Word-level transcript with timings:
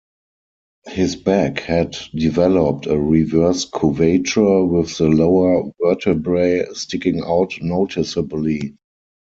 His 0.87 1.15
back 1.15 1.59
had 1.59 1.95
developed 2.15 2.87
a 2.87 2.97
reverse 2.99 3.65
curvature, 3.65 4.65
with 4.65 4.97
the 4.97 5.07
lower 5.07 5.71
vertebrae 5.79 6.65
sticking 6.73 7.19
out 7.23 7.53
noticeably. 7.61 8.77